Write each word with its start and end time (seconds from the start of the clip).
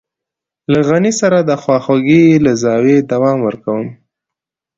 له 0.71 0.79
غني 0.89 1.13
سره 1.21 1.39
د 1.41 1.51
خواخوږۍ 1.61 2.25
له 2.45 2.51
زاويې 2.63 2.97
دوام 3.11 3.37
ورکوم. 3.47 3.85